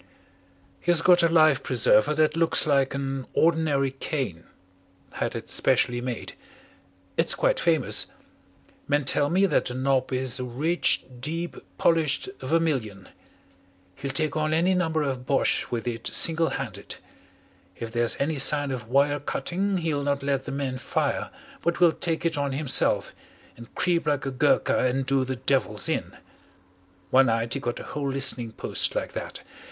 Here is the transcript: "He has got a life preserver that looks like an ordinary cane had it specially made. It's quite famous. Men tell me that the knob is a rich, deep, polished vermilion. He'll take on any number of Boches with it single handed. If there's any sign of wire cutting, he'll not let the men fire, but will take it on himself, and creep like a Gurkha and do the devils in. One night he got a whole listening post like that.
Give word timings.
"He 0.79 0.89
has 0.89 1.03
got 1.03 1.21
a 1.21 1.27
life 1.29 1.61
preserver 1.61 2.15
that 2.15 2.35
looks 2.35 2.65
like 2.65 2.95
an 2.95 3.27
ordinary 3.35 3.91
cane 3.91 4.45
had 5.11 5.35
it 5.35 5.47
specially 5.47 6.01
made. 6.01 6.33
It's 7.17 7.35
quite 7.35 7.59
famous. 7.59 8.07
Men 8.87 9.05
tell 9.05 9.29
me 9.29 9.45
that 9.45 9.65
the 9.65 9.75
knob 9.75 10.11
is 10.11 10.39
a 10.39 10.43
rich, 10.43 11.03
deep, 11.19 11.55
polished 11.77 12.29
vermilion. 12.39 13.09
He'll 13.93 14.09
take 14.09 14.35
on 14.35 14.53
any 14.53 14.73
number 14.73 15.03
of 15.03 15.27
Boches 15.27 15.69
with 15.69 15.87
it 15.87 16.07
single 16.11 16.49
handed. 16.49 16.95
If 17.75 17.91
there's 17.91 18.17
any 18.19 18.39
sign 18.39 18.71
of 18.71 18.87
wire 18.87 19.19
cutting, 19.19 19.77
he'll 19.77 20.01
not 20.01 20.23
let 20.23 20.45
the 20.45 20.51
men 20.51 20.79
fire, 20.79 21.29
but 21.61 21.79
will 21.79 21.91
take 21.91 22.25
it 22.25 22.39
on 22.39 22.53
himself, 22.53 23.13
and 23.55 23.75
creep 23.75 24.07
like 24.07 24.25
a 24.25 24.31
Gurkha 24.31 24.79
and 24.79 25.05
do 25.05 25.23
the 25.25 25.35
devils 25.35 25.87
in. 25.87 26.17
One 27.11 27.27
night 27.27 27.53
he 27.53 27.59
got 27.59 27.79
a 27.79 27.83
whole 27.83 28.09
listening 28.09 28.53
post 28.53 28.95
like 28.95 29.13
that. 29.13 29.43